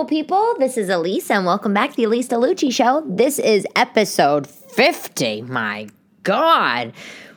[0.00, 0.54] beautiful people.
[0.58, 3.02] This is Elyse, and welcome back to the Elyse DeLucci Show.
[3.06, 5.42] This is episode 50.
[5.42, 5.88] My
[6.22, 6.94] God,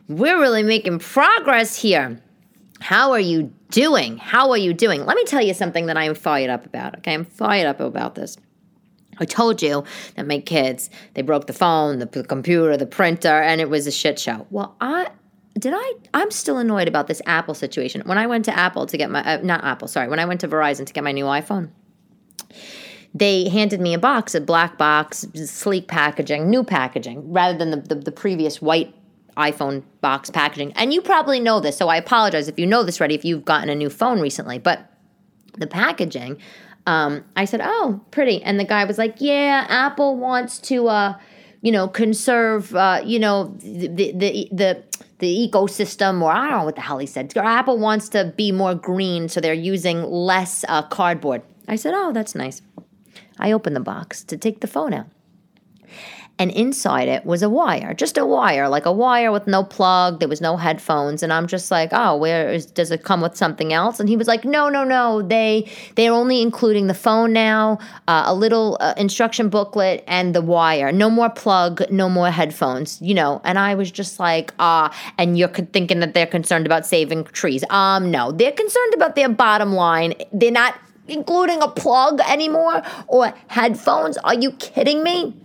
[0.07, 2.21] we're really making progress here.
[2.79, 4.17] How are you doing?
[4.17, 5.05] How are you doing?
[5.05, 6.99] Let me tell you something that I am fired up about.
[6.99, 8.37] Okay, I'm fired up about this.
[9.17, 9.83] I told you
[10.15, 13.91] that my kids, they broke the phone, the, computer, the printer, and it was a
[13.91, 14.47] shit show.
[14.49, 15.09] Well, I
[15.59, 18.03] did I I'm still annoyed about this Apple situation.
[18.05, 20.39] When I went to Apple to get my uh, not Apple, sorry, when I went
[20.41, 21.69] to Verizon to get my new iPhone,
[23.13, 27.77] they handed me a box, a black box, sleek packaging, new packaging, rather than the,
[27.77, 28.93] the, the previous white
[29.37, 30.73] iPhone box packaging.
[30.73, 33.45] And you probably know this, so I apologize if you know this already, if you've
[33.45, 34.57] gotten a new phone recently.
[34.57, 34.89] But
[35.57, 36.39] the packaging,
[36.87, 41.13] um, I said, "Oh, pretty," and the guy was like, "Yeah, Apple wants to, uh,
[41.61, 44.83] you know, conserve, uh, you know, the the the."
[45.19, 47.31] the ecosystem, or I don't know what the hell he said.
[47.37, 51.43] Apple wants to be more green, so they're using less uh, cardboard.
[51.67, 52.61] I said, Oh, that's nice.
[53.43, 55.07] I opened the box to take the phone out
[56.39, 60.19] and inside it was a wire, just a wire, like a wire with no plug.
[60.19, 62.65] There was no headphones, and I'm just like, oh, where is?
[62.65, 63.99] Does it come with something else?
[63.99, 65.21] And he was like, no, no, no.
[65.21, 67.77] They they're only including the phone now,
[68.07, 70.91] uh, a little uh, instruction booklet, and the wire.
[70.91, 72.99] No more plug, no more headphones.
[73.01, 73.39] You know.
[73.43, 74.91] And I was just like, ah.
[75.19, 77.63] And you're thinking that they're concerned about saving trees.
[77.69, 80.15] Um, no, they're concerned about their bottom line.
[80.31, 80.75] They're not
[81.07, 84.17] including a plug anymore or headphones.
[84.17, 85.35] Are you kidding me?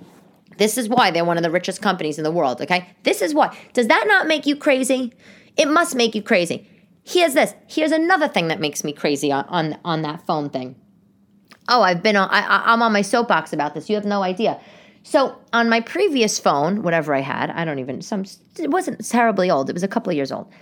[0.58, 2.88] This is why they're one of the richest companies in the world, okay?
[3.04, 3.56] This is why.
[3.72, 5.12] Does that not make you crazy?
[5.56, 6.68] It must make you crazy.
[7.04, 7.54] Here's this.
[7.68, 10.76] Here's another thing that makes me crazy on on, on that phone thing.
[11.68, 13.88] Oh, I've been on I, I'm on my soapbox about this.
[13.88, 14.60] You have no idea.
[15.04, 18.24] So on my previous phone, whatever I had, I don't even some
[18.58, 19.70] it wasn't terribly old.
[19.70, 20.52] It was a couple of years old.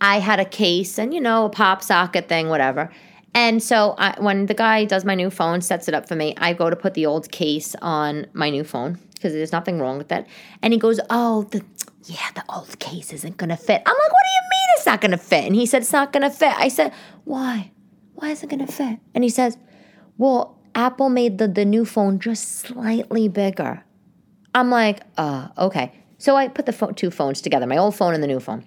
[0.00, 2.92] I had a case and you know a pop socket thing, whatever.
[3.38, 6.34] And so I, when the guy does my new phone, sets it up for me,
[6.38, 9.96] I go to put the old case on my new phone because there's nothing wrong
[9.96, 10.26] with that.
[10.60, 11.62] And he goes, "Oh, the
[12.06, 15.00] yeah, the old case isn't to fit." I'm like, "What do you mean it's not
[15.02, 16.92] to fit?" And he said, "It's not to fit." I said,
[17.24, 17.70] "Why?
[18.14, 19.56] Why is it to fit?" And he says,
[20.16, 23.84] "Well, Apple made the the new phone just slightly bigger."
[24.52, 28.14] I'm like, "Uh, okay." So I put the phone, two phones together, my old phone
[28.14, 28.64] and the new phone.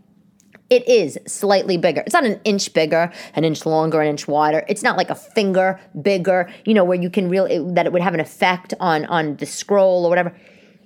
[0.72, 2.02] It is slightly bigger.
[2.06, 4.64] It's not an inch bigger, an inch longer, an inch wider.
[4.70, 8.02] It's not like a finger bigger, you know, where you can really that it would
[8.02, 10.34] have an effect on on the scroll or whatever.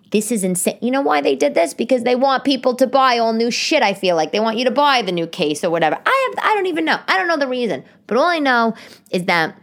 [0.10, 0.80] This is insane.
[0.82, 1.76] You know why they did this?
[1.76, 3.84] Because they want people to buy all new shit.
[3.84, 6.00] I feel like they want you to buy the new case or whatever.
[6.04, 7.00] I have I don't even know.
[7.08, 8.74] I don't know the reason, but all I know
[9.12, 9.56] is that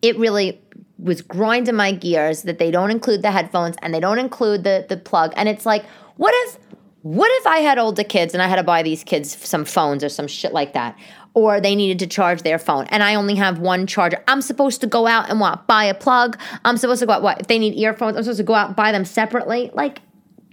[0.00, 0.58] it really
[0.98, 4.86] was grinding my gears that they don't include the headphones and they don't include the
[4.88, 5.34] the plug.
[5.36, 5.84] And it's like,
[6.16, 6.56] what if
[7.04, 10.02] what if I had older kids and I had to buy these kids some phones
[10.02, 10.96] or some shit like that?
[11.34, 14.24] Or they needed to charge their phone and I only have one charger.
[14.26, 15.66] I'm supposed to go out and what?
[15.66, 16.38] Buy a plug.
[16.64, 17.42] I'm supposed to go out, what?
[17.42, 19.70] If they need earphones, I'm supposed to go out and buy them separately.
[19.74, 20.00] Like,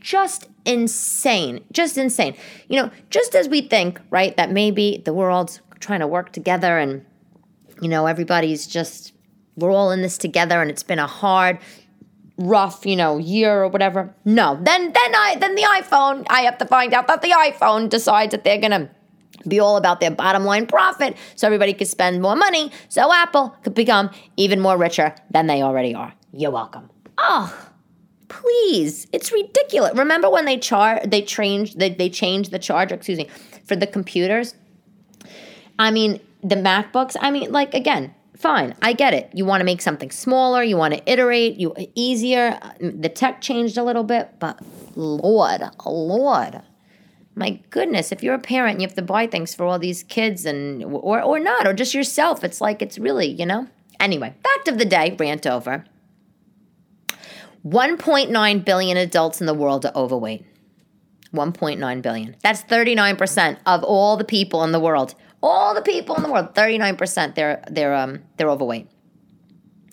[0.02, 1.64] just insane.
[1.72, 2.36] Just insane.
[2.68, 6.78] You know, just as we think, right, that maybe the world's trying to work together
[6.78, 7.06] and,
[7.82, 9.14] you know, everybody's just,
[9.56, 11.60] we're all in this together and it's been a hard
[12.38, 14.14] rough, you know, year or whatever.
[14.26, 14.58] No.
[14.62, 18.32] Then then I then the iPhone, I have to find out that the iPhone decides
[18.32, 18.90] that they're gonna
[19.48, 23.56] be all about their bottom line profit so everybody could spend more money so Apple
[23.64, 26.14] could become even more richer than they already are.
[26.32, 26.90] You're welcome.
[27.18, 27.70] Oh,
[28.28, 29.08] please.
[29.12, 29.94] It's ridiculous.
[29.96, 33.30] Remember when they char they changed they, they changed the charger, excuse me,
[33.66, 34.56] for the computers?
[35.80, 39.30] I mean, the MacBooks, I mean, like again, fine i get it.
[39.34, 42.60] You want to make something smaller you want to iterate you easier.
[42.80, 44.60] The tech changed a little bit but
[44.96, 46.62] lord oh lord.
[47.36, 50.04] My goodness if you're a parent and you have to buy things for all these
[50.04, 53.68] kids and or or not or just yourself it's like it's really you know?
[54.00, 55.86] Anyway fact of the day rant over.
[57.66, 60.46] 1.9 billion adults in the world are overweight.
[61.34, 62.36] 1.9 billion.
[62.44, 66.54] That's 39% of all the people in the world all the people in the world,
[66.54, 68.88] 39%, they're they're um they're overweight.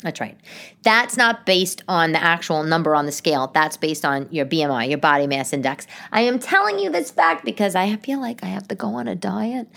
[0.02, 0.38] That's right.
[0.82, 3.50] That's not based on the actual number on the scale.
[3.52, 5.88] That's based on your BMI, your body mass index.
[6.12, 9.08] I am telling you this fact because I feel like I have to go on
[9.08, 9.68] a diet.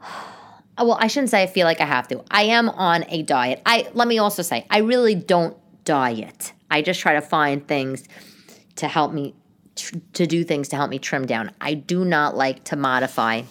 [0.76, 2.24] Well, I shouldn't say I feel like I have to.
[2.32, 3.62] I am on a diet.
[3.64, 6.52] I let me also say, I really don't diet.
[6.68, 8.08] I just try to find things
[8.74, 9.36] to help me
[9.76, 11.52] to do things to help me trim down.
[11.60, 13.42] I do not like to modify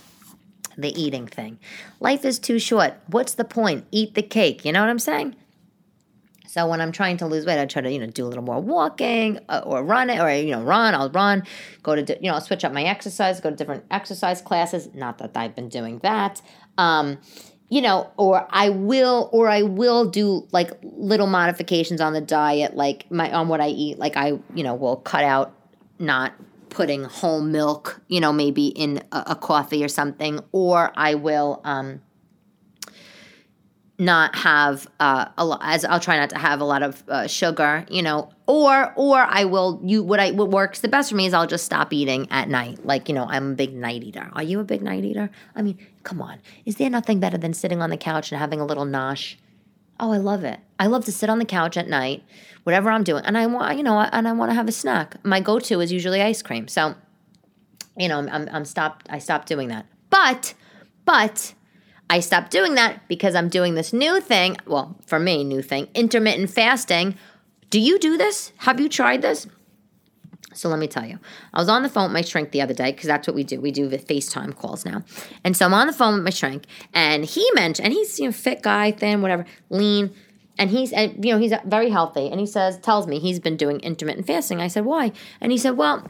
[0.78, 1.60] the eating thing.
[2.00, 2.96] Life is too short.
[3.08, 3.86] What's the point?
[3.92, 4.66] Eat the cake.
[4.66, 5.36] You know what I'm saying?
[6.54, 8.44] So when I'm trying to lose weight, I try to you know do a little
[8.44, 10.94] more walking uh, or run it or you know run.
[10.94, 11.44] I'll run.
[11.82, 13.42] Go to you know switch up my exercise.
[13.42, 14.90] Go to different exercise classes.
[14.94, 16.44] Not that I've been doing that.
[16.78, 17.18] Um,
[17.70, 22.76] you know, or I will, or I will do like little modifications on the diet,
[22.76, 23.98] like my on what I eat.
[23.98, 25.56] Like I, you know, will cut out
[25.98, 26.34] not
[26.74, 31.62] putting whole milk, you know, maybe in a, a coffee or something, or I will
[31.64, 32.02] um,
[34.00, 35.62] not have uh, a lot.
[35.64, 39.20] As I'll try not to have a lot of uh, sugar, you know, or or
[39.20, 39.80] I will.
[39.84, 42.50] You what I what works the best for me is I'll just stop eating at
[42.50, 42.86] night.
[42.86, 44.30] Like you know, I'm a big night eater.
[44.34, 45.30] Are you a big night eater?
[45.56, 48.60] I mean, come on, is there nothing better than sitting on the couch and having
[48.60, 49.36] a little nosh?
[50.00, 50.60] Oh, I love it.
[50.84, 52.26] I love to sit on the couch at night,
[52.64, 55.16] whatever I'm doing, and I want you know, and I want to have a snack.
[55.24, 56.68] My go-to is usually ice cream.
[56.68, 56.96] So,
[57.98, 59.08] you know, I'm I'm, I'm stopped.
[59.10, 60.54] I stopped doing that, but
[61.06, 61.54] but
[62.10, 64.58] I stopped doing that because I'm doing this new thing.
[64.68, 67.16] Well, for me, new thing intermittent fasting.
[67.70, 68.52] Do you do this?
[68.58, 69.48] Have you tried this?
[70.54, 71.18] So let me tell you.
[71.54, 73.46] I was on the phone with my shrink the other day because that's what we
[73.46, 73.62] do.
[73.62, 75.04] We do the FaceTime calls now.
[75.46, 78.26] And so I'm on the phone with my shrink and he mentioned, and he's, you
[78.26, 80.14] know, fit guy, thin, whatever, lean.
[80.58, 82.30] And he's, and, you know, he's very healthy.
[82.30, 84.62] And he says, tells me he's been doing intermittent fasting.
[84.62, 85.12] I said, why?
[85.42, 86.08] And he said, well,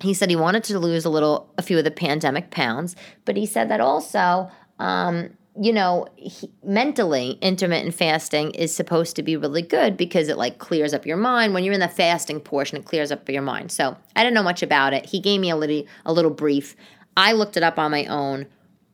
[0.00, 3.36] he said he wanted to lose a little, a few of the pandemic pounds, but
[3.36, 5.30] he said that also um,
[5.60, 10.58] you know, he, mentally, intermittent fasting is supposed to be really good because it like
[10.58, 11.52] clears up your mind.
[11.52, 13.70] When you're in the fasting portion, it clears up your mind.
[13.70, 15.06] So I didn't know much about it.
[15.06, 16.74] He gave me a little a little brief.
[17.16, 18.46] I looked it up on my own.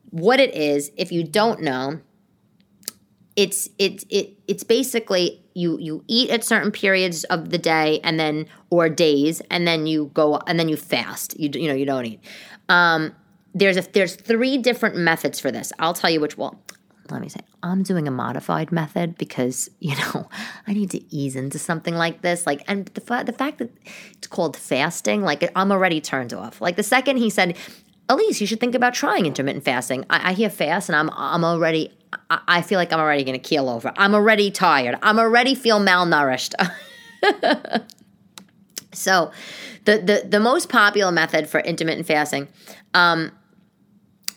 [0.09, 2.01] What it is, if you don't know,
[3.39, 8.19] it's it's it it's basically you you eat at certain periods of the day and
[8.19, 11.39] then or days and then you go and then you fast.
[11.39, 12.19] You you know you don't eat.
[12.67, 13.15] Um,
[13.55, 15.71] there's a there's three different methods for this.
[15.79, 16.59] I'll tell you which well
[17.09, 20.27] let me say I'm doing a modified method because you know
[20.67, 23.71] I need to ease into something like this like and the the fact that
[24.17, 26.59] it's called fasting like I'm already turned off.
[26.59, 27.57] Like the second he said
[28.09, 30.03] Elyse, you should think about trying intermittent fasting.
[30.09, 31.91] I, I hear fast and I'm I'm already
[32.29, 33.93] I, I feel like I'm already gonna keel over.
[33.95, 34.97] I'm already tired.
[35.03, 36.55] I'm already feel malnourished.
[38.93, 39.31] so
[39.85, 42.47] the, the the most popular method for intermittent fasting
[42.95, 43.31] um,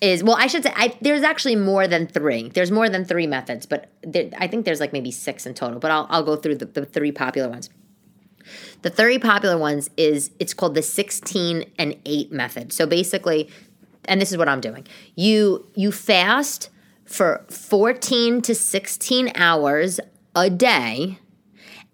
[0.02, 2.50] is well, I should say I, there's actually more than three.
[2.50, 5.78] There's more than three methods, but there, I think there's like maybe six in total.
[5.78, 7.70] But I'll I'll go through the, the three popular ones.
[8.82, 12.72] The three popular ones is it's called the 16 and 8 method.
[12.72, 13.48] So basically,
[14.04, 14.86] and this is what I'm doing.
[15.14, 16.68] You you fast
[17.04, 20.00] for 14 to 16 hours
[20.34, 21.18] a day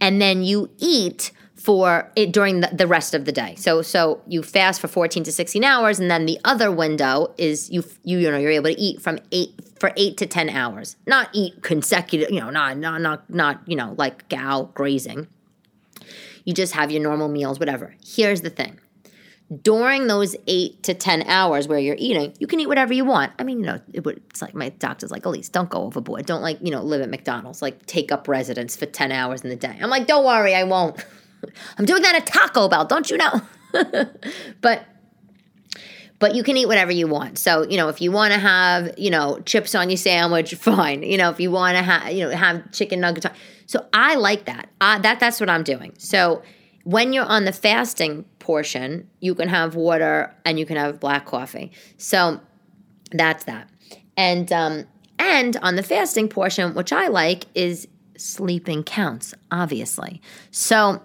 [0.00, 3.54] and then you eat for it during the, the rest of the day.
[3.56, 7.68] So so you fast for 14 to 16 hours and then the other window is
[7.68, 10.96] you you you know you're able to eat from 8 for 8 to 10 hours.
[11.06, 15.28] Not eat consecutive, you know, not not not not, you know, like gal grazing.
[16.48, 17.94] You just have your normal meals whatever.
[18.02, 18.80] Here's the thing.
[19.60, 23.32] During those eight to 10 hours where you're eating, you can eat whatever you want.
[23.38, 26.24] I mean, you know, it would, it's like my doctor's like, Elyse, don't go overboard.
[26.24, 29.50] Don't like, you know, live at McDonald's, like take up residence for 10 hours in
[29.50, 29.76] the day.
[29.78, 31.04] I'm like, don't worry, I won't.
[31.78, 33.42] I'm doing that at Taco Bell, don't you know?
[34.62, 34.86] but
[36.18, 37.38] but you can eat whatever you want.
[37.38, 41.02] So, you know, if you want to have, you know, chips on your sandwich, fine.
[41.02, 43.26] You know, if you want to have, you know, have chicken nuggets.
[43.68, 44.70] So I like that.
[44.80, 45.92] Uh, that that's what I'm doing.
[45.98, 46.42] So
[46.84, 51.26] when you're on the fasting portion, you can have water and you can have black
[51.26, 51.70] coffee.
[51.98, 52.40] So
[53.12, 53.68] that's that.
[54.16, 54.86] And um,
[55.18, 60.22] and on the fasting portion, which I like, is sleeping counts, obviously.
[60.50, 61.02] So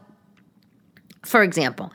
[1.25, 1.91] for example,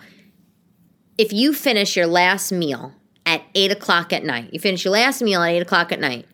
[1.17, 2.93] if you finish your last meal
[3.25, 6.27] at eight o'clock at night, you finish your last meal at eight o'clock at night.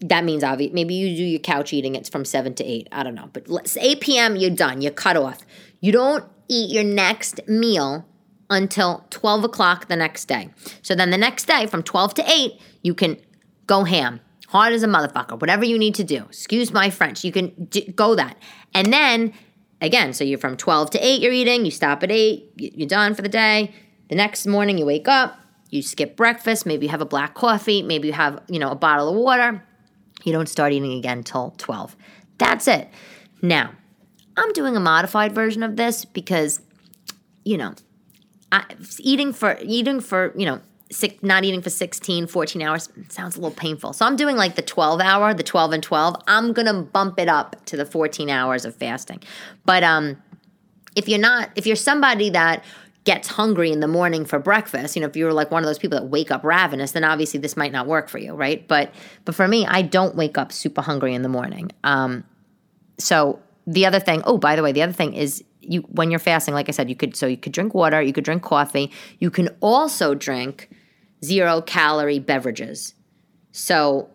[0.00, 1.94] That means obviously maybe you do your couch eating.
[1.94, 2.88] It's from seven to eight.
[2.92, 4.36] I don't know, but let's, eight p.m.
[4.36, 4.80] You're done.
[4.80, 5.40] You're cut off.
[5.80, 8.06] You don't eat your next meal
[8.50, 10.50] until twelve o'clock the next day.
[10.82, 13.16] So then the next day, from twelve to eight, you can
[13.66, 16.24] go ham, hard as a motherfucker, whatever you need to do.
[16.24, 17.24] Excuse my French.
[17.24, 18.36] You can d- go that,
[18.72, 19.34] and then
[19.80, 23.14] again, so you're from 12 to 8, you're eating, you stop at 8, you're done
[23.14, 23.72] for the day.
[24.08, 25.38] The next morning, you wake up,
[25.70, 28.74] you skip breakfast, maybe you have a black coffee, maybe you have, you know, a
[28.74, 29.64] bottle of water.
[30.24, 31.96] You don't start eating again until 12.
[32.38, 32.88] That's it.
[33.42, 33.72] Now,
[34.36, 36.60] I'm doing a modified version of this because,
[37.44, 37.74] you know,
[38.50, 38.64] I,
[39.00, 40.60] eating for eating for you know
[40.90, 43.92] six, not eating for 16, 14 hours sounds a little painful.
[43.92, 46.16] So I'm doing like the 12 hour, the 12 and 12.
[46.26, 49.20] I'm to bump it up to the 14 hours of fasting.
[49.64, 50.22] But um
[50.96, 52.64] if you're not if you're somebody that
[53.08, 55.78] gets hungry in the morning for breakfast, you know, if you're like one of those
[55.78, 58.68] people that wake up ravenous, then obviously this might not work for you, right?
[58.68, 58.92] But
[59.24, 61.70] but for me, I don't wake up super hungry in the morning.
[61.84, 62.24] Um
[62.98, 66.18] so the other thing, oh, by the way, the other thing is you when you're
[66.18, 68.92] fasting, like I said, you could so you could drink water, you could drink coffee,
[69.20, 70.68] you can also drink
[71.24, 72.92] zero calorie beverages.
[73.52, 74.10] So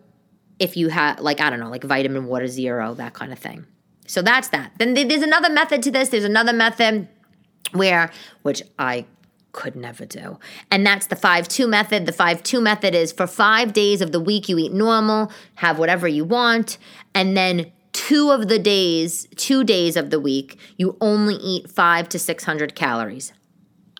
[0.60, 3.66] if you have like I don't know, like vitamin water zero, that kind of thing.
[4.06, 4.70] So that's that.
[4.78, 6.10] Then there's another method to this.
[6.10, 7.08] There's another method
[7.72, 8.10] where
[8.42, 9.06] which I
[9.52, 10.38] could never do.
[10.70, 12.06] And that's the 5 2 method.
[12.06, 15.78] The 5 2 method is for five days of the week, you eat normal, have
[15.78, 16.76] whatever you want.
[17.14, 22.08] And then two of the days, two days of the week, you only eat five
[22.10, 23.32] to 600 calories.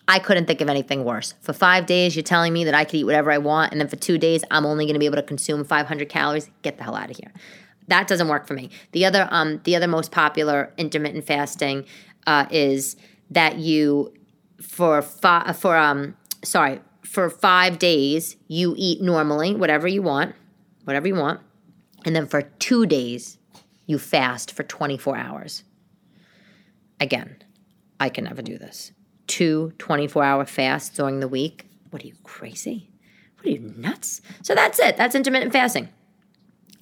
[0.07, 1.33] I couldn't think of anything worse.
[1.41, 3.71] For five days, you're telling me that I could eat whatever I want.
[3.71, 6.49] And then for two days, I'm only going to be able to consume 500 calories.
[6.61, 7.33] Get the hell out of here.
[7.87, 8.69] That doesn't work for me.
[8.91, 11.85] The other, um, the other most popular intermittent fasting
[12.27, 12.97] uh, is
[13.29, 14.13] that you
[14.61, 20.35] for five for um sorry for five days you eat normally whatever you want
[20.85, 21.41] whatever you want.
[22.05, 23.37] And then for two days
[23.87, 25.63] you fast for 24 hours.
[26.99, 27.37] Again
[27.99, 28.91] i can never do this.
[29.27, 31.67] Two 24 hour fasts during the week?
[31.89, 32.89] What are you crazy?
[33.37, 34.21] What are you nuts?
[34.43, 34.97] So that's it.
[34.97, 35.89] That's intermittent fasting.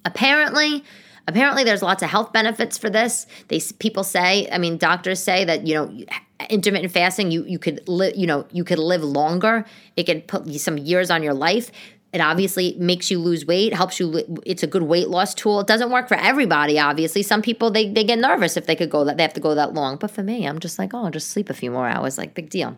[0.04, 0.84] Apparently
[1.26, 3.26] apparently there's lots of health benefits for this.
[3.48, 6.04] They people say i mean doctors say that you know
[6.50, 9.64] intermittent fasting you you could li- you know you could live longer.
[9.96, 11.70] It can put some years on your life.
[12.12, 15.60] It obviously makes you lose weight helps you it's a good weight loss tool.
[15.60, 17.22] It doesn't work for everybody obviously.
[17.22, 19.54] Some people they, they get nervous if they could go that they have to go
[19.54, 19.96] that long.
[19.96, 22.34] But for me i'm just like oh i'll just sleep a few more hours like
[22.34, 22.76] big deal.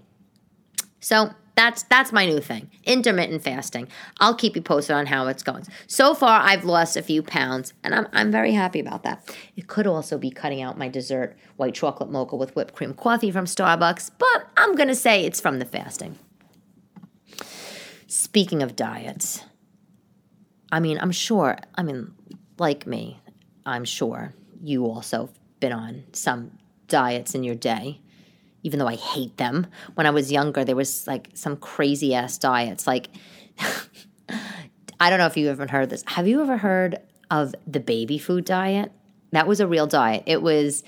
[1.00, 2.70] So that's that's my new thing.
[2.84, 3.88] Intermittent fasting.
[4.20, 5.64] I'll keep you posted on how it's going.
[5.86, 9.34] So far I've lost a few pounds and I'm I'm very happy about that.
[9.56, 13.30] It could also be cutting out my dessert white chocolate mocha with whipped cream coffee
[13.30, 16.18] from Starbucks, but I'm going to say it's from the fasting.
[18.06, 19.42] Speaking of diets,
[20.70, 22.12] I mean, I'm sure, I mean,
[22.58, 23.20] like me,
[23.64, 26.58] I'm sure you also been on some
[26.88, 28.00] diets in your day
[28.62, 29.66] even though I hate them.
[29.94, 32.86] When I was younger, there was like some crazy ass diets.
[32.86, 33.08] Like,
[35.00, 36.02] I don't know if you ever heard this.
[36.06, 36.98] Have you ever heard
[37.30, 38.92] of the baby food diet?
[39.32, 40.22] That was a real diet.
[40.26, 40.82] It was,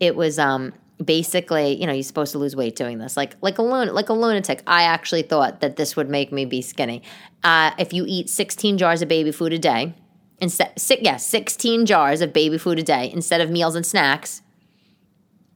[0.00, 3.58] it was, um, basically, you know, you're supposed to lose weight doing this, like like
[3.58, 4.62] a lun- like a lunatic.
[4.66, 7.02] I actually thought that this would make me be skinny.
[7.42, 9.94] Uh, if you eat 16 jars of baby food a day,
[10.40, 14.42] instead, si- yeah, 16 jars of baby food a day instead of meals and snacks,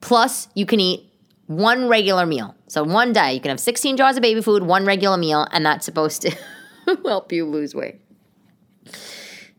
[0.01, 1.08] plus you can eat
[1.49, 2.55] one regular meal.
[2.69, 5.65] So one day you can have 16 jars of baby food, one regular meal, and
[5.65, 6.37] that's supposed to
[7.05, 8.01] help you lose weight.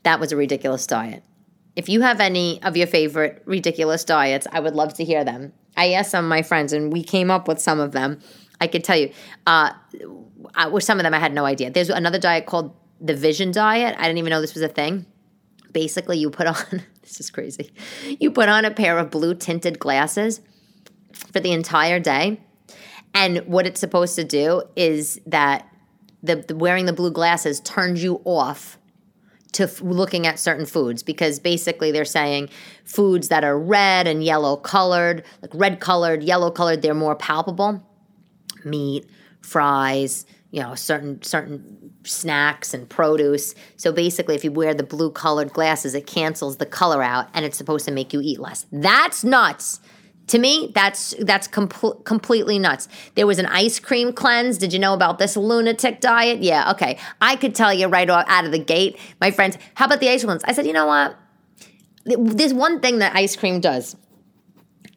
[0.04, 1.24] That was a ridiculous diet.
[1.76, 5.52] If you have any of your favorite ridiculous diets, I would love to hear them.
[5.76, 8.20] I asked some of my friends, and we came up with some of them.
[8.62, 9.12] I could tell you,
[9.48, 9.72] uh,
[10.72, 11.72] with some of them, I had no idea.
[11.72, 13.96] There's another diet called the Vision Diet.
[13.98, 15.08] I didn't even know this was a thing.
[15.72, 16.56] Basically, you put on
[17.02, 17.72] this is crazy.
[18.20, 20.42] You put on a pair of blue tinted glasses
[21.14, 22.40] for the entire day.
[23.14, 25.68] And what it's supposed to do is that
[26.22, 28.78] the, the wearing the blue glasses turns you off
[29.54, 32.50] to f- looking at certain foods because basically they're saying
[32.86, 37.84] foods that are red and yellow colored, like red colored, yellow colored, they're more palpable.
[38.64, 39.06] Meat,
[39.42, 43.56] fries, you know, certain certain snacks and produce.
[43.78, 47.46] So basically if you wear the blue colored glasses, it cancels the color out and
[47.46, 48.66] it's supposed to make you eat less.
[48.72, 49.80] That's nuts.
[50.30, 52.88] To me, that's that's com- completely nuts.
[53.16, 54.60] There was an ice cream cleanse.
[54.60, 56.44] Did you know about this lunatic diet?
[56.44, 57.00] Yeah, okay.
[57.20, 59.58] I could tell you right out of the gate, my friends.
[59.74, 61.18] How about the ice ones I said, you know what?
[62.06, 63.96] There's one thing that ice cream does,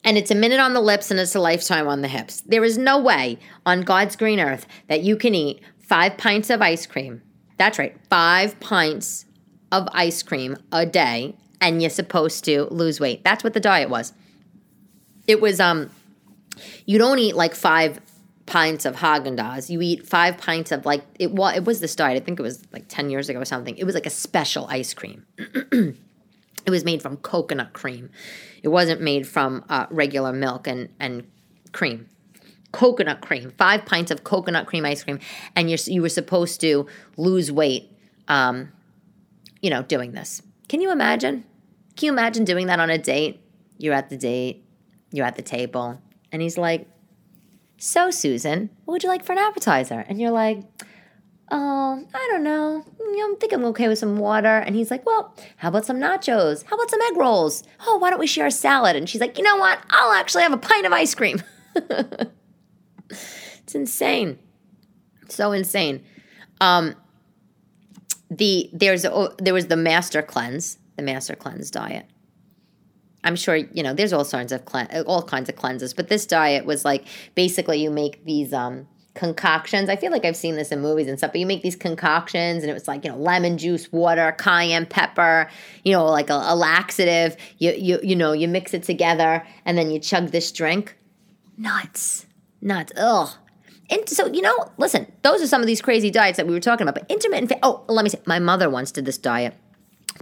[0.05, 2.43] and it's a minute on the lips and it's a lifetime on the hips.
[2.43, 6.61] There is no way on God's green earth that you can eat five pints of
[6.61, 7.23] ice cream.
[7.57, 9.25] That's right, five pints
[9.71, 13.25] of ice cream a day, and you're supposed to lose weight.
[13.25, 14.13] That's what the diet was
[15.27, 15.91] it was um
[16.87, 18.01] you don't eat like five
[18.47, 19.71] pints of Haagen Dazs.
[19.71, 22.21] You eat five pints of like it was it was this diet.
[22.21, 23.77] I think it was like ten years ago or something.
[23.77, 25.25] It was like a special ice cream.
[25.39, 25.97] it
[26.69, 28.11] was made from coconut cream.
[28.63, 31.27] It wasn't made from uh, regular milk and and
[31.73, 32.09] cream.
[32.73, 35.19] Coconut cream, five pints of coconut cream ice cream,
[35.55, 36.87] and you you were supposed to
[37.17, 37.91] lose weight.
[38.29, 38.73] Um,
[39.61, 40.43] you know, doing this.
[40.69, 41.45] Can you imagine?
[41.97, 43.41] Can you imagine doing that on a date?
[43.79, 44.65] You're at the date
[45.13, 46.01] you're at the table,
[46.31, 46.89] and he's like,
[47.79, 50.05] So, Susan, what would you like for an appetizer?
[50.09, 50.63] And you're like,
[51.51, 52.83] Oh, I don't know.
[52.99, 54.47] I think I'm okay with some water.
[54.47, 56.65] And he's like, Well, how about some nachos?
[56.65, 57.63] How about some egg rolls?
[57.87, 58.97] Oh, why don't we share a salad?
[58.97, 59.79] And she's like, You know what?
[59.91, 61.43] I'll actually have a pint of ice cream.
[63.11, 64.39] it's insane.
[65.29, 66.03] So insane.
[66.61, 66.95] Um,
[68.31, 69.03] the there's
[69.39, 72.07] there was the master cleanse, the master cleanse diet.
[73.25, 74.63] I'm sure you know there's all sorts of
[75.07, 79.89] all kinds of cleanses, but this diet was like basically you make these um concoctions.
[79.89, 82.63] I feel like I've seen this in movies and stuff, but you make these concoctions
[82.63, 85.51] and it was like, you know, lemon juice, water, cayenne pepper,
[85.85, 87.37] you know, like a, a laxative.
[87.59, 90.97] You, you, you know, you mix it together and then you chug this drink.
[91.59, 92.27] Nuts.
[92.61, 92.93] Nuts.
[92.97, 93.29] Ugh.
[93.91, 96.61] And so, you know, listen, those are some of these crazy diets that we were
[96.61, 96.95] talking about.
[96.95, 99.55] But intermittent, fa- oh, let me say, my mother once did this diet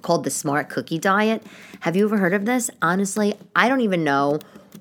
[0.01, 1.45] called the Smart Cookie Diet.
[1.81, 2.71] Have you ever heard of this?
[2.83, 4.39] Honestly, I don't even know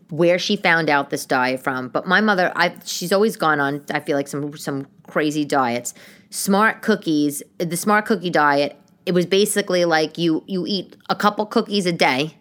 [0.09, 1.87] where she found out this diet from.
[1.89, 3.83] But my mother, I she's always gone on.
[3.91, 5.93] I feel like some some crazy diets.
[6.29, 8.77] Smart cookies, the smart cookie diet.
[9.05, 12.37] It was basically like you you eat a couple cookies a day,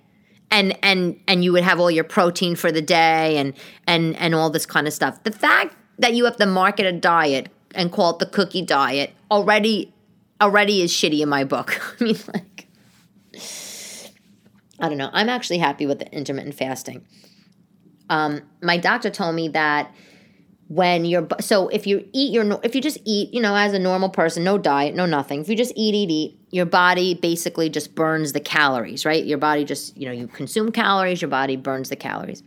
[0.50, 3.54] and and and you would have all your protein for the day, and
[3.86, 5.22] and and all this kind of stuff.
[5.24, 9.12] The fact that you have to market a diet and call it the cookie diet
[9.30, 9.92] already
[10.40, 11.80] already is shitty in my book.
[12.00, 12.57] I mean, like.
[14.80, 15.10] I don't know.
[15.12, 17.06] I'm actually happy with the intermittent fasting.
[18.10, 19.92] Um, my doctor told me that
[20.68, 23.78] when you're so if you eat your if you just eat you know as a
[23.78, 27.70] normal person no diet no nothing if you just eat eat eat your body basically
[27.70, 31.56] just burns the calories right your body just you know you consume calories your body
[31.56, 32.42] burns the calories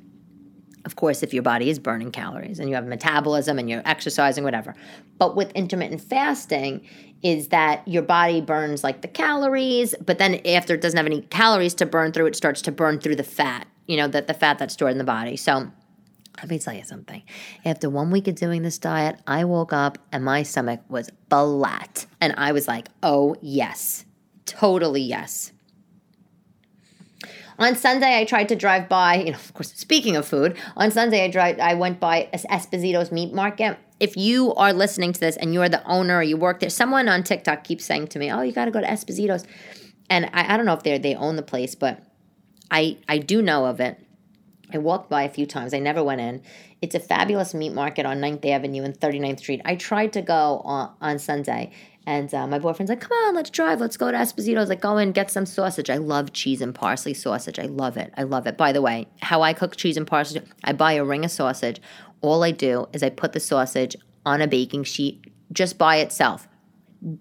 [0.85, 4.43] of course if your body is burning calories and you have metabolism and you're exercising
[4.43, 4.75] whatever
[5.17, 6.81] but with intermittent fasting
[7.21, 11.21] is that your body burns like the calories but then after it doesn't have any
[11.21, 14.33] calories to burn through it starts to burn through the fat you know, that the
[14.33, 15.35] fat that's stored in the body.
[15.35, 15.69] So
[16.37, 17.23] let me tell you something.
[17.65, 22.05] After one week of doing this diet, I woke up and my stomach was flat.
[22.21, 24.05] And I was like, oh, yes,
[24.45, 25.51] totally yes.
[27.61, 30.89] On Sunday, I tried to drive by, you know, of course, speaking of food, on
[30.89, 33.77] Sunday, I, drive, I went by Esposito's Meat Market.
[33.99, 37.07] If you are listening to this and you're the owner or you work there, someone
[37.07, 39.45] on TikTok keeps saying to me, oh, you got to go to Esposito's.
[40.09, 42.01] And I, I don't know if they they own the place, but
[42.71, 44.03] I, I do know of it.
[44.73, 45.75] I walked by a few times.
[45.75, 46.41] I never went in.
[46.81, 49.61] It's a fabulous meat market on 9th Avenue and 39th Street.
[49.65, 51.71] I tried to go on, on Sunday,
[52.07, 53.79] and uh, my boyfriend's like, come on, let's drive.
[53.79, 54.69] Let's go to Esposito's.
[54.69, 55.91] Like, go in, get some sausage.
[55.91, 57.59] I love cheese and parsley sausage.
[57.59, 58.11] I love it.
[58.17, 58.57] I love it.
[58.57, 61.79] By the way, how I cook cheese and parsley, I buy a ring of sausage.
[62.21, 66.47] All I do is I put the sausage on a baking sheet just by itself.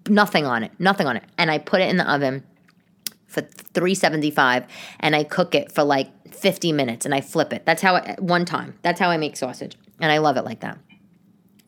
[0.09, 0.71] Nothing on it.
[0.79, 1.23] Nothing on it.
[1.37, 2.43] And I put it in the oven
[3.31, 4.65] for 375
[4.99, 7.65] and I cook it for like 50 minutes and I flip it.
[7.65, 8.77] That's how I, one time.
[8.81, 9.77] That's how I make sausage.
[9.99, 10.77] And I love it like that.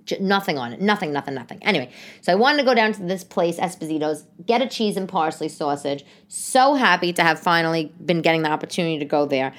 [0.05, 0.81] J- nothing on it.
[0.81, 1.63] Nothing, nothing, nothing.
[1.63, 1.89] Anyway,
[2.21, 5.47] so I wanted to go down to this place, Esposito's, get a cheese and parsley
[5.47, 6.03] sausage.
[6.27, 9.53] So happy to have finally been getting the opportunity to go there.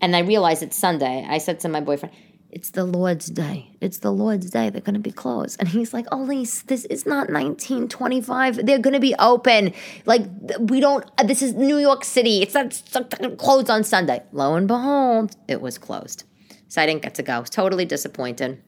[0.00, 1.26] And I realized it's Sunday.
[1.28, 2.14] I said to my boyfriend,
[2.50, 3.76] it's the Lord's day.
[3.80, 4.70] It's the Lord's day.
[4.70, 5.60] They're going to be closed.
[5.60, 8.64] And he's like, Elyse, this is not 1925.
[8.64, 9.74] They're going to be open.
[10.06, 10.22] Like,
[10.58, 12.40] we don't, this is New York City.
[12.40, 14.22] It's not, closed on Sunday.
[14.32, 16.24] Lo and behold, it was closed.
[16.68, 17.42] So I didn't get to go.
[17.42, 18.62] Totally disappointed.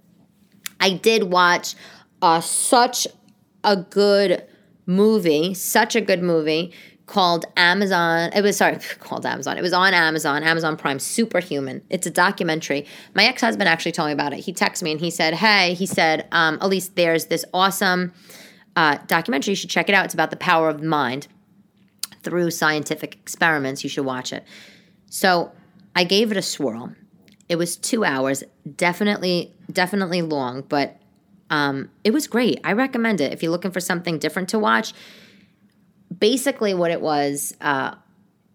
[0.79, 1.75] I did watch
[2.21, 3.07] uh, such
[3.65, 4.47] a good
[4.85, 6.73] movie, such a good movie
[7.11, 8.31] called Amazon.
[8.33, 9.59] It was sorry, called Amazon.
[9.59, 11.83] It was on Amazon, Amazon Prime, Superhuman.
[11.91, 12.87] It's a documentary.
[13.15, 14.39] My ex husband actually told me about it.
[14.39, 18.13] He texted me and he said, "Hey," he said, um, "Elyse, there's this awesome
[18.77, 19.53] uh, documentary.
[19.53, 20.05] You should check it out.
[20.05, 21.27] It's about the power of the mind
[22.23, 23.83] through scientific experiments.
[23.83, 24.45] You should watch it."
[25.07, 25.51] So
[25.97, 26.95] I gave it a swirl.
[27.49, 28.45] It was two hours,
[28.77, 31.01] definitely, definitely long, but
[31.51, 32.61] um, it was great.
[32.63, 34.95] I recommend it if you're looking for something different to watch
[36.21, 37.95] basically what it was uh,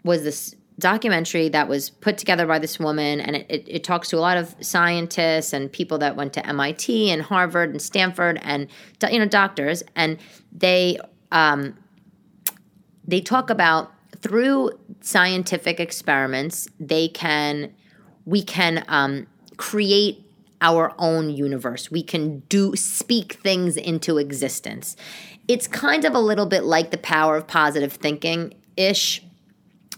[0.04, 4.10] was this documentary that was put together by this woman and it, it, it, talks
[4.10, 8.38] to a lot of scientists and people that went to mit and harvard and stanford
[8.44, 8.68] and
[9.10, 10.18] you know doctors and
[10.52, 10.98] they
[11.32, 11.78] um,
[13.08, 17.74] they talk about through scientific experiments they can
[18.26, 20.26] we can um, create
[20.62, 21.92] our own universe.
[21.92, 24.96] We can do speak things into existence
[25.48, 29.24] it's kind of a little bit like the power of positive thinking ish,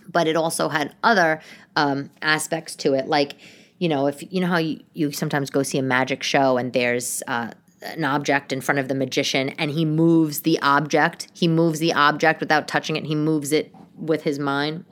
[0.09, 1.41] but it also had other
[1.75, 3.07] um, aspects to it.
[3.07, 3.35] Like,
[3.79, 6.73] you know, if you know how you, you sometimes go see a magic show and
[6.73, 11.47] there's uh, an object in front of the magician and he moves the object, he
[11.47, 14.85] moves the object without touching it, he moves it with his mind,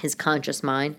[0.00, 0.96] his conscious mind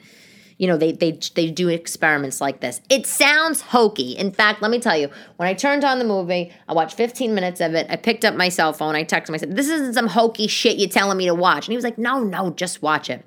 [0.62, 2.82] you know they they they do experiments like this.
[2.88, 4.12] It sounds hokey.
[4.12, 7.34] In fact, let me tell you, when I turned on the movie, I watched 15
[7.34, 7.88] minutes of it.
[7.89, 8.95] I picked up my cell phone.
[8.95, 9.36] I texted him.
[9.36, 11.84] I said, "This isn't some hokey shit you're telling me to watch." And he was
[11.84, 13.26] like, "No, no, just watch it."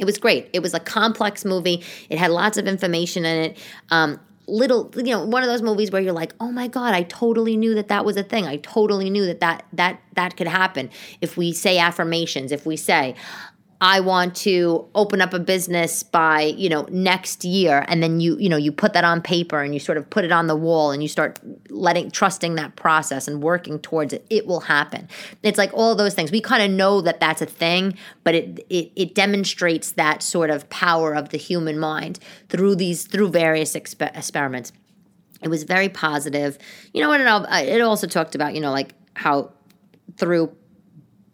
[0.00, 0.50] It was great.
[0.52, 1.84] It was a complex movie.
[2.10, 3.58] It had lots of information in it.
[3.92, 4.18] Um,
[4.48, 7.54] little you know one of those movies where you're like oh my god i totally
[7.54, 10.88] knew that that was a thing i totally knew that that that that could happen
[11.20, 13.14] if we say affirmations if we say
[13.80, 18.36] I want to open up a business by, you know, next year and then you,
[18.38, 20.56] you know, you put that on paper and you sort of put it on the
[20.56, 21.38] wall and you start
[21.70, 25.08] letting trusting that process and working towards it, it will happen.
[25.44, 26.32] It's like all those things.
[26.32, 30.50] We kind of know that that's a thing, but it, it it demonstrates that sort
[30.50, 34.72] of power of the human mind through these through various exp- experiments.
[35.40, 36.58] It was very positive.
[36.92, 37.22] You know, and
[37.68, 39.52] it also talked about, you know, like how
[40.16, 40.52] through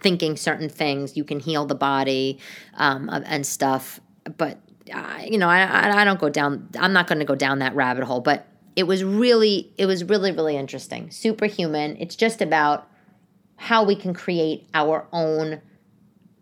[0.05, 2.39] thinking certain things, you can heal the body
[2.75, 4.01] um, and stuff.
[4.37, 4.59] But
[4.93, 6.69] uh, you know, I, I don't go down.
[6.79, 8.21] I'm not going to go down that rabbit hole.
[8.21, 11.11] But it was really, it was really, really interesting.
[11.11, 11.97] Superhuman.
[11.99, 12.87] It's just about
[13.57, 15.63] how we can create our own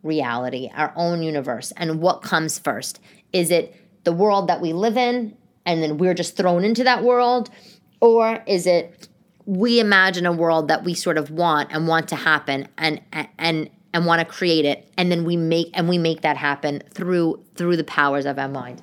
[0.03, 2.99] reality, our own universe, and what comes first.
[3.33, 7.05] Is it the world that we live in, and then we're just thrown into that
[7.05, 7.49] world,
[8.01, 9.07] or is it
[9.47, 13.01] we imagine a world that we sort of want and want to happen and
[13.39, 16.83] and and want to create it and then we make and we make that happen
[16.91, 18.83] through through the powers of our mind.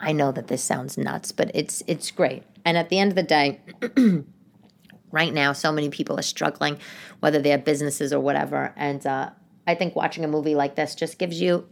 [0.00, 2.44] I know that this sounds nuts but it's it's great.
[2.64, 3.60] And at the end of the day
[5.10, 6.78] right now so many people are struggling
[7.20, 9.28] whether they have businesses or whatever and uh,
[9.66, 11.68] i think watching a movie like this just gives you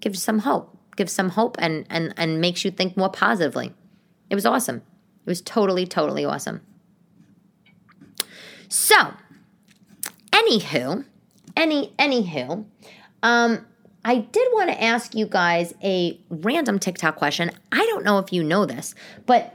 [0.00, 3.72] gives some hope gives some hope and and and makes you think more positively.
[4.28, 4.76] It was awesome.
[4.76, 6.60] It was totally totally awesome
[8.70, 9.12] so,
[10.30, 11.04] anywho,
[11.56, 12.64] any anywho,
[13.20, 13.66] um,
[14.04, 17.50] I did want to ask you guys a random TikTok question.
[17.72, 18.94] I don't know if you know this,
[19.26, 19.52] but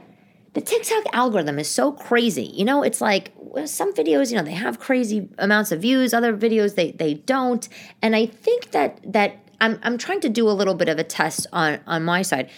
[0.52, 2.44] the TikTok algorithm is so crazy.
[2.44, 3.32] You know, it's like
[3.64, 7.66] some videos, you know, they have crazy amounts of views, other videos they they don't.
[8.02, 11.04] And I think that that I'm I'm trying to do a little bit of a
[11.04, 12.50] test on on my side.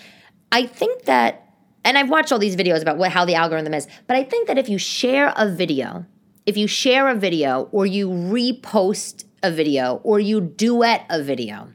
[0.51, 3.87] I think that and I've watched all these videos about what how the algorithm is,
[4.09, 6.05] but I think that if you share a video
[6.48, 11.68] if you share a video or you repost a video or you duet a video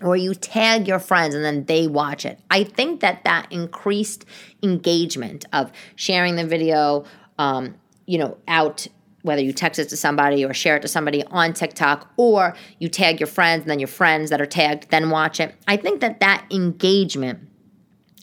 [0.00, 4.24] or you tag your friends and then they watch it, I think that that increased
[4.62, 7.04] engagement of sharing the video,
[7.38, 7.74] um,
[8.06, 8.86] you know, out
[9.20, 12.88] whether you text it to somebody or share it to somebody on TikTok or you
[12.88, 15.54] tag your friends and then your friends that are tagged then watch it.
[15.66, 17.40] I think that that engagement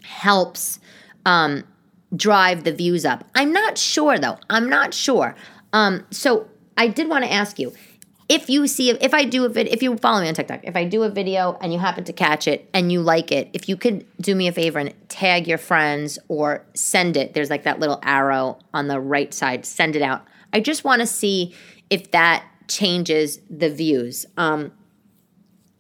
[0.02, 0.80] helps
[1.28, 1.64] um,
[2.16, 3.24] drive the views up.
[3.36, 4.38] I'm not sure though.
[4.50, 5.36] I'm not sure.
[5.76, 7.74] Um, so I did want to ask you
[8.30, 10.76] if you see if I do a vid, if you follow me on TikTok, if
[10.76, 13.68] I do a video and you happen to catch it and you like it, if
[13.68, 17.34] you could do me a favor and tag your friends or send it.
[17.34, 19.66] There's like that little arrow on the right side.
[19.66, 20.26] Send it out.
[20.54, 21.54] I just want to see
[21.90, 24.26] if that changes the views.
[24.38, 24.72] Um,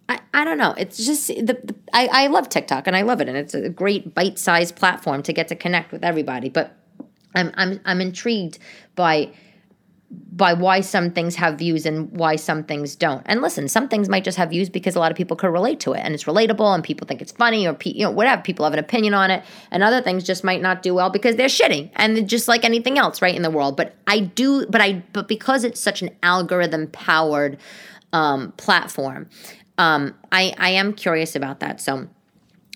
[0.09, 0.75] I, I don't know.
[0.77, 3.69] It's just the, the I, I love TikTok and I love it and it's a
[3.69, 6.49] great bite sized platform to get to connect with everybody.
[6.49, 6.75] But
[7.33, 8.59] I'm I'm I'm intrigued
[8.95, 9.31] by
[10.31, 13.21] by why some things have views and why some things don't.
[13.25, 15.79] And listen, some things might just have views because a lot of people could relate
[15.81, 18.65] to it and it's relatable and people think it's funny or you know whatever people
[18.65, 21.47] have an opinion on it and other things just might not do well because they're
[21.47, 23.77] shitty and just like anything else right in the world.
[23.77, 27.57] But I do but I but because it's such an algorithm powered
[28.13, 29.29] um, platform,
[29.77, 31.81] um, I I am curious about that.
[31.81, 32.07] So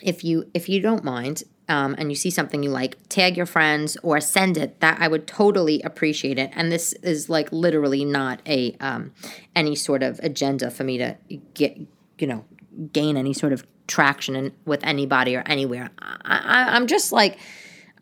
[0.01, 3.45] if you if you don't mind um, and you see something you like, tag your
[3.45, 4.79] friends or send it.
[4.81, 6.49] That I would totally appreciate it.
[6.53, 9.13] And this is like literally not a um,
[9.55, 11.15] any sort of agenda for me to
[11.53, 11.77] get
[12.17, 12.43] you know
[12.91, 15.89] gain any sort of traction in, with anybody or anywhere.
[15.99, 17.37] I, am just like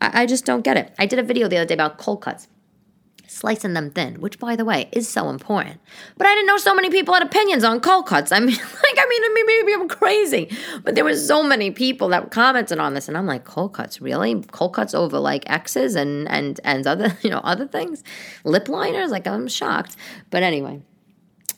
[0.00, 0.94] I, I just don't get it.
[0.98, 2.48] I did a video the other day about cold cuts
[3.28, 5.80] slicing them thin, which by the way is so important.
[6.16, 8.32] But I didn't know so many people had opinions on cold cuts.
[8.38, 10.50] I mean, like, I mean, maybe I'm crazy,
[10.82, 14.00] but there were so many people that commented on this, and I'm like, cold cuts,
[14.00, 14.42] really?
[14.50, 18.02] Cold cuts over like X's and and and other, you know, other things,
[18.44, 19.10] lip liners.
[19.10, 19.96] Like, I'm shocked.
[20.30, 20.82] But anyway.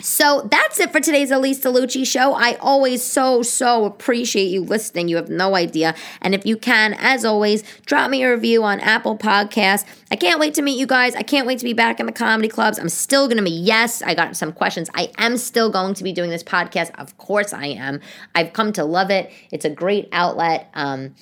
[0.00, 2.34] So that's it for today's Elyse DeLucci show.
[2.34, 5.08] I always so, so appreciate you listening.
[5.08, 5.94] You have no idea.
[6.20, 9.84] And if you can, as always, drop me a review on Apple Podcasts.
[10.10, 11.14] I can't wait to meet you guys.
[11.14, 12.78] I can't wait to be back in the comedy clubs.
[12.78, 14.90] I'm still going to be, yes, I got some questions.
[14.94, 16.90] I am still going to be doing this podcast.
[16.98, 18.00] Of course I am.
[18.34, 19.30] I've come to love it.
[19.52, 20.70] It's a great outlet.
[20.74, 21.14] Um,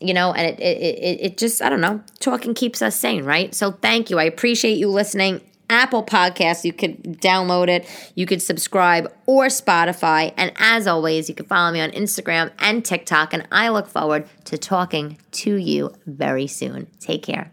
[0.00, 3.24] you know, and it, it, it, it just, I don't know, talking keeps us sane,
[3.24, 3.54] right?
[3.54, 4.18] So thank you.
[4.18, 5.42] I appreciate you listening.
[5.70, 6.64] Apple Podcasts.
[6.64, 10.34] You could download it, you could subscribe, or Spotify.
[10.36, 13.32] And as always, you can follow me on Instagram and TikTok.
[13.32, 16.88] And I look forward to talking to you very soon.
[16.98, 17.50] Take care.